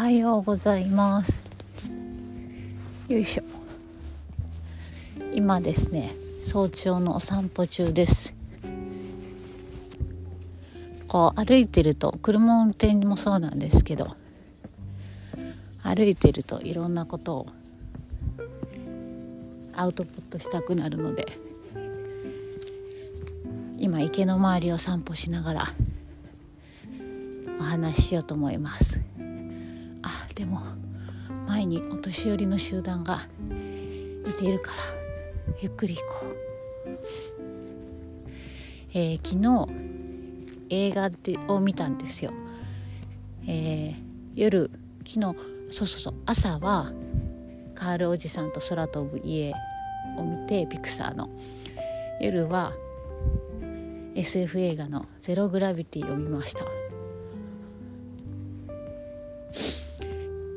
[0.00, 1.38] はようございます。
[3.06, 3.42] よいしょ。
[5.34, 6.10] 今ですね
[6.42, 8.34] 早朝のお散歩中です。
[11.06, 14.16] こう歩いてると車運転もそうなんですけど
[15.82, 17.46] 歩いてるといろんなことを
[19.74, 21.26] アウトプットしたくなるので
[23.78, 25.64] 今池の周りを散歩しながら
[27.58, 28.99] お話ししようと思います。
[31.60, 33.18] 前にお年寄りの集団が
[34.26, 34.78] いているから
[35.60, 36.98] ゆっくり行こう、
[38.94, 39.68] えー、昨日
[40.70, 42.32] 映画でを見たんですよ、
[43.46, 43.94] えー、
[44.34, 44.70] 夜
[45.06, 45.36] 昨日
[45.70, 46.90] そうそうそう朝は
[47.74, 49.52] カールおじさんと空飛ぶ家
[50.16, 51.28] を見てピクサーの。
[52.22, 52.72] 夜は
[54.14, 56.79] SF 映画の「ゼログラビティ」を見ました。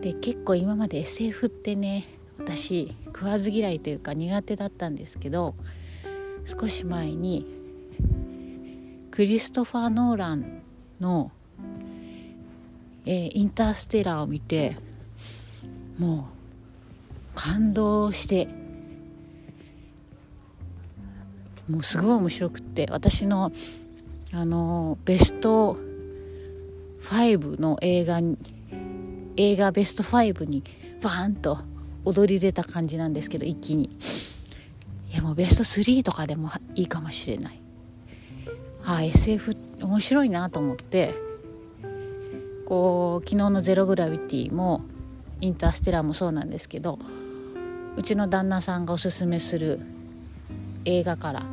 [0.04, 2.04] で結構今まで SF ってね
[2.38, 5.56] 私食わず嫌いというか苦手だったんですけど
[6.44, 7.48] 少し前に
[9.12, 10.62] クリストファー・ノーラン
[11.00, 11.32] の、
[13.06, 14.76] えー、インターステラーを見て
[15.98, 16.28] も
[17.24, 18.50] う感動して
[21.70, 23.54] もうすごい面白くって私の
[24.34, 25.78] あのベスト
[27.04, 28.38] 5の映画に
[29.38, 30.64] 映画ベスト5に
[31.02, 31.60] バーンと
[32.06, 33.90] 踊り出た感じなんですけど一気に。
[35.12, 37.60] いやもうベスト3とかでもいいかもしれない。
[38.86, 41.14] ああ SF 面白いなと思って。
[42.66, 44.82] こう昨日の「ゼログラビティ」も
[45.42, 46.98] 「インターステラー」もそうなんですけど
[47.98, 49.80] うちの旦那さんがおすすめする
[50.86, 51.46] 映画から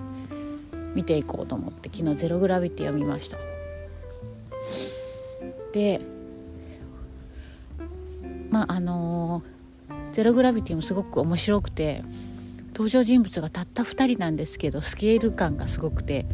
[0.94, 3.38] 見ていこうと思って昨日「ゼログラビティ」を見ました。
[5.72, 6.00] で
[8.50, 12.02] まああのー、ゼログラビティもすごく面白くて
[12.74, 16.26] 登場人物がたった2人なんですけどスケール感がすごくて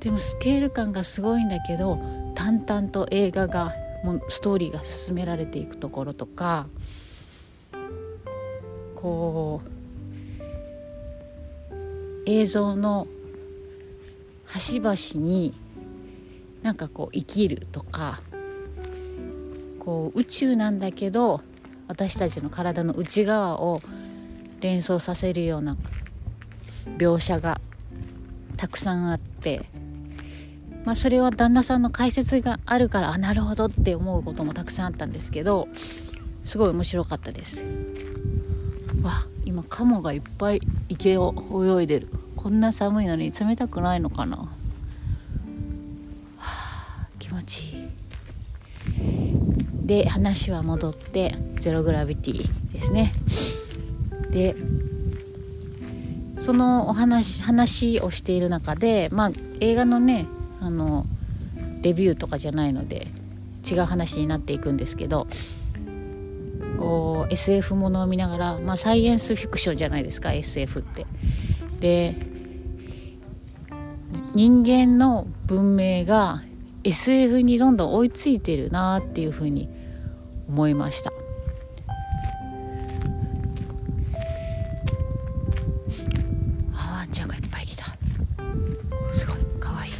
[0.00, 1.98] でもスケール感がすごいんだけど
[2.34, 3.74] 淡々と映画が
[4.04, 6.66] もうストーリーが進められていくところとか
[8.94, 9.76] こう
[12.26, 13.06] 映像の
[14.44, 15.54] 端々に
[16.62, 18.20] なんかこう生きるとか
[19.78, 21.40] こう宇宙なんだけど
[21.88, 23.82] 私たちの体の内側を
[24.60, 25.76] 連想させるような
[26.98, 27.60] 描写が
[28.56, 29.66] たくさんあって、
[30.84, 35.68] まあ、それは旦那さんの解説があるからあなるほどって思うこともたくさんあったんですけど
[36.44, 37.64] すごい面白かったです。
[39.02, 39.12] わ
[39.44, 41.34] 今カモがいっぱい池を
[41.78, 42.08] 泳いでる。
[42.36, 44.46] こんな寒いのに冷たくないのかな、は
[46.38, 48.05] あ、気持ちいい。
[49.86, 53.12] で話は戻ってゼログラビティですね
[54.30, 54.56] で
[56.40, 59.30] そのお話話をしている中でまあ
[59.60, 60.26] 映画のね
[60.60, 61.06] あの
[61.82, 63.06] レビューとかじゃないので
[63.68, 65.28] 違う話になっていくんですけど
[66.78, 71.06] こう SF ものを見ながら、まあ、サイエンスフィクションじゃないですか SF って。
[71.80, 72.14] で
[74.34, 76.42] 人間の文明が
[76.84, 79.68] SF にどんどん追いついてるなっていうふうに
[80.48, 81.12] 思いました。
[86.72, 87.84] ワンちゃんがいっぱい来た。
[89.12, 89.36] すごい。
[89.60, 89.88] かわい。
[89.88, 89.92] い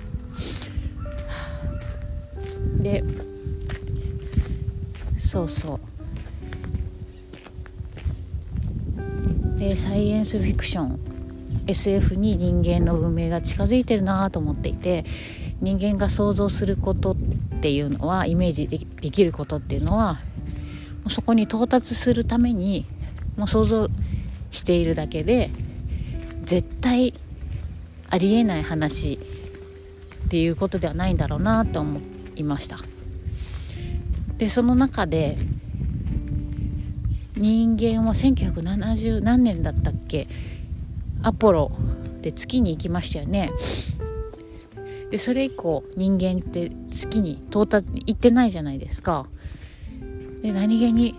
[2.82, 3.04] で
[5.16, 5.80] そうそう。
[9.58, 11.00] でサイエンスフィクション。
[11.68, 15.04] SF に人間の文明が近づいてるなと思っていて
[15.60, 17.16] 人間が想像することっ
[17.60, 18.78] ていうのはイメージで
[19.10, 20.18] きることっていうのは
[21.06, 22.84] うそこに到達するために
[23.36, 23.88] もう想像
[24.50, 25.50] しているだけで
[26.42, 27.14] 絶対
[28.10, 32.00] ありえない話っていうことではないんだろうなと思
[32.36, 32.76] いました。
[34.38, 35.38] でその中で
[37.36, 40.28] 人間は1970何年だったっけ？
[41.22, 41.72] アポロ
[42.22, 43.50] で月に行きましたよね。
[45.16, 49.26] でそれ以降人間って月に到達に行ってないじゃないですか
[50.42, 51.18] で何気に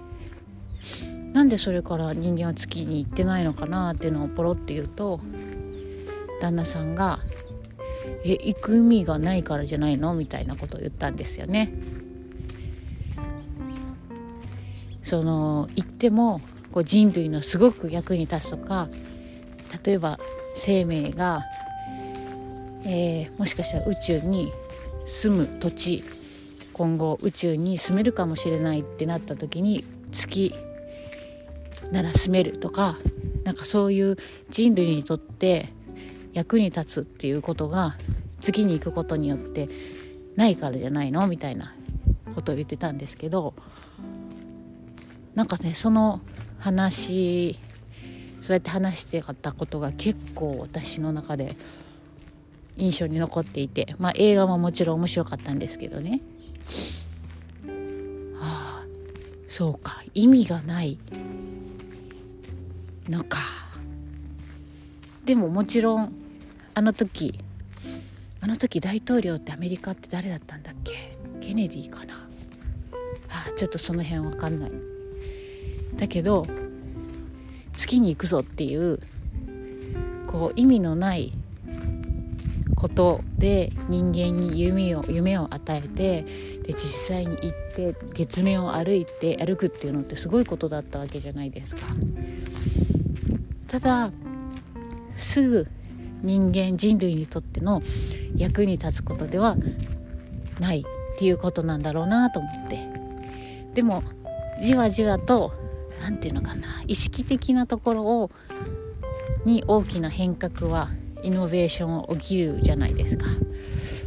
[1.33, 5.19] なんでそれから人間は月に行ってないのかなっていうのをポロって言うと
[6.39, 7.17] 旦那さんが
[8.23, 11.73] 「え行く意味がないからじゃないの?」みたいなことを言ったんですよね。
[15.01, 16.39] その行っても
[16.71, 18.89] こう人類のすごく役に立つとか
[19.83, 20.19] 例えば
[20.53, 21.41] 生命が、
[22.85, 24.51] えー、もしかしたら宇宙に
[25.06, 26.03] 住む土地
[26.74, 30.53] 今後宇宙に住めるかもしれないってなった時に月
[31.91, 32.97] なら住めるとか
[33.44, 34.15] なんかそういう
[34.50, 35.69] 人類にとって
[36.33, 37.95] 役に立つっていうことが
[38.39, 39.69] 次に行くことによって
[40.35, 41.73] ないからじゃないのみたいな
[42.35, 43.53] ことを言ってたんですけど
[45.33, 46.21] なんかねその
[46.59, 47.57] 話
[48.41, 51.56] そうやって話してたことが結構私の中で
[52.77, 56.21] 印象に残っていてまあ映画ももちろん面白かったんですけどね。
[58.39, 58.85] ああ
[59.47, 60.03] そうか。
[60.13, 60.97] 意味がない。
[63.09, 63.38] のか。
[65.25, 66.13] でももちろん
[66.74, 67.39] あの時
[68.41, 71.18] あの時大統領ってアメリカって誰だったんだっけ？
[71.41, 72.15] ケネディかな？
[73.30, 74.71] あちょっとその辺わかんない。
[75.95, 76.45] だけど
[77.73, 79.00] 月に行くぞっていう
[80.27, 81.33] こう意味のない
[82.77, 86.21] ことで人間に夢を夢を与えて
[86.62, 86.75] で実
[87.15, 91.81] 際に行って月面を歩いて歩くっていうのってすごいことだったわけじゃないですか。
[93.68, 94.12] ただ
[95.13, 95.68] すぐ
[96.21, 97.81] 人間人類にとっての
[98.35, 99.57] 役に立つことでは
[100.59, 100.83] ないっ
[101.18, 102.88] ていうことなんだろうなと思って
[103.73, 104.03] でも
[104.62, 105.51] じわじわと
[106.00, 108.31] 何て言うのかな意識的なところを
[109.45, 110.89] に大きな変革は
[111.24, 113.25] イノベーション起きるじゃないですか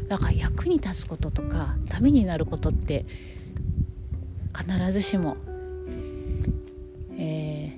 [0.08, 3.06] だから役に立つこととかためになることって
[4.56, 5.36] 必ずしも、
[7.16, 7.72] えー、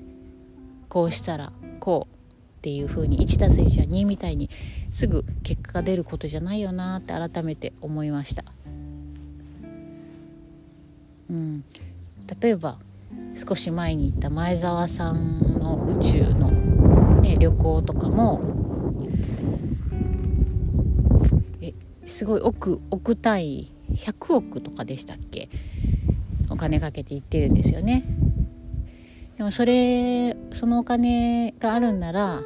[0.88, 4.48] こうしたらこうっていう風に 1+1 は2みたいに
[4.90, 8.44] すぐ結果が出ることじゃないよなって改めて思いました。
[11.28, 11.64] うん、
[12.40, 12.78] 例えば
[13.34, 16.50] 少し前に行った前澤さんの宇宙の、
[17.20, 18.61] ね、旅行とかも
[22.06, 25.48] すごい億億単位100億とかでしたっけ？
[26.50, 28.04] お金かけて行ってるんですよね。
[29.36, 32.42] でもそれそのお金があるんなら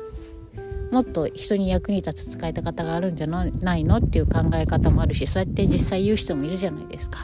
[0.93, 3.45] もっと人に役に立つ使い方があるんじゃな
[3.77, 3.97] いの？
[3.97, 7.19] っていう考え方もあるしそうやって実際言う人もいるじゃないですか。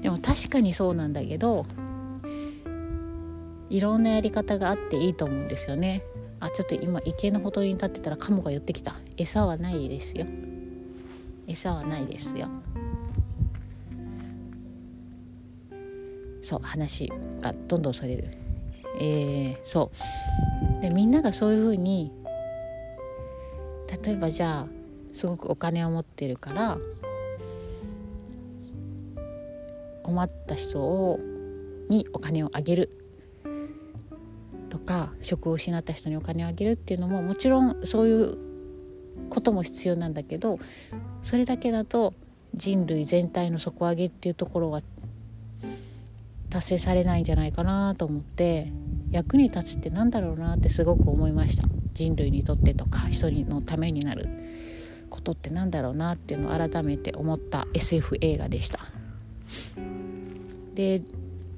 [0.00, 1.64] でも確かにそうなんだけど
[3.70, 6.02] いろんなやり方があっていいと思うんですよね。
[6.40, 10.26] あちょっと今池のほとりに立ってたらカモが寄ってきた餌はないですよ
[11.46, 12.48] 餌はないですよ。
[16.40, 17.10] そう話
[17.40, 18.24] がどんどんそれる。
[19.00, 19.90] えー、そ
[20.78, 20.82] う。
[20.82, 22.12] でみんながそういうふうに
[24.04, 24.66] 例えばじゃあ
[25.12, 26.78] すごくお金を持ってるから
[30.02, 31.20] 困った人を
[31.88, 32.98] にお金をあげる。
[34.68, 38.51] とか職を失った人にお金をあげるっていうのももちろんそういう
[39.32, 40.58] ことも必要なんだけど
[41.22, 42.12] それだけだと
[42.54, 44.82] 人類全体の底上げっていうところは
[46.50, 48.70] 達成されないんじゃないかなと思って
[49.10, 51.66] 役に立つって何だろうなってすごく思いました。
[51.94, 54.28] 人類にとってとか人のためになる
[55.08, 58.80] ことって何だろうなっていうのを改めて思った SF 映画でした。
[60.74, 61.02] で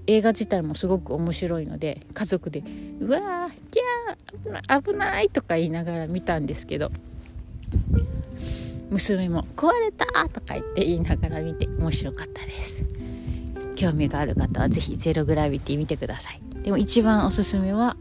[0.06, 2.62] 映画自体もすごく面白いので家族で
[3.00, 6.90] 「うわーキャー危ない」とか言いながら見たんですけど
[8.90, 12.84] 娘も「壊れた!」とか言って言いながら見て面白かったです。
[13.76, 16.40] 興味がある方は是非ゼログラビティ見てください。
[16.62, 17.96] でも一番おすすめは、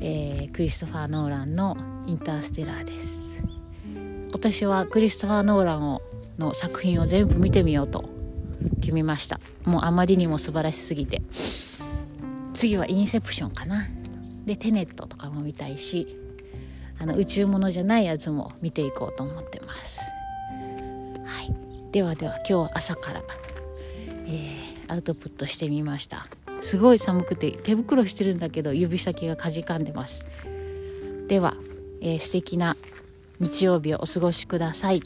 [0.00, 3.42] えー、クリストファー・ノーランの「インターステラー」です。
[4.30, 6.02] 今年はクリストファー・ノーランを
[6.38, 8.08] の作品を全部見てみようと
[8.80, 9.40] 決めました。
[9.64, 11.22] もうあまりにも素晴らしすぎて。
[12.54, 13.84] 次はインセプションかな。
[14.46, 16.16] でテネットとかも見たいし
[16.98, 20.00] あの宇宙物じゃないやつも見ていこうと思ってます。
[21.24, 21.54] はい。
[21.92, 23.22] ではでは今日は朝から、
[24.26, 26.26] えー、アウトプットしてみました。
[26.60, 30.26] すごい寒くて手袋してるんだけど指先がかじかんでます。
[31.28, 31.56] では、
[32.00, 32.76] えー、素敵な
[33.40, 35.02] 日曜日をお過ごしください。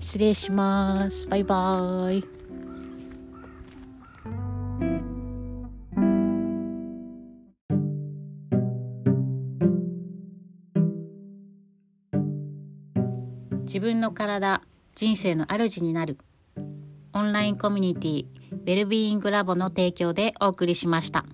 [0.00, 1.26] 失礼します。
[1.26, 2.39] バイバーイ。
[13.72, 14.62] 自分の体
[14.96, 16.18] 人生の主になる
[17.12, 21.24] オンラインコミュニティウェルビーイングラボの提供でお送りしました。